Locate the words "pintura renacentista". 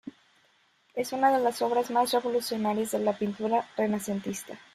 3.19-4.57